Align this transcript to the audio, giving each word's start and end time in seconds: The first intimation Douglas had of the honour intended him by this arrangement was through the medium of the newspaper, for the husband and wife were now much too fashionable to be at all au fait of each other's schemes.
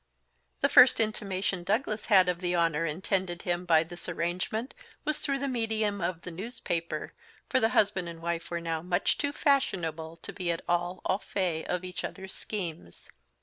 The 0.61 0.67
first 0.67 0.99
intimation 0.99 1.61
Douglas 1.63 2.07
had 2.07 2.27
of 2.27 2.39
the 2.39 2.55
honour 2.55 2.87
intended 2.87 3.43
him 3.43 3.65
by 3.65 3.83
this 3.83 4.09
arrangement 4.09 4.73
was 5.05 5.19
through 5.19 5.37
the 5.37 5.47
medium 5.47 6.01
of 6.01 6.23
the 6.23 6.31
newspaper, 6.31 7.13
for 7.47 7.59
the 7.59 7.69
husband 7.77 8.09
and 8.09 8.19
wife 8.19 8.49
were 8.49 8.59
now 8.61 8.81
much 8.81 9.19
too 9.19 9.31
fashionable 9.31 10.15
to 10.15 10.33
be 10.33 10.49
at 10.49 10.63
all 10.67 11.01
au 11.05 11.19
fait 11.19 11.65
of 11.65 11.83
each 11.83 12.03
other's 12.03 12.33
schemes. 12.33 13.11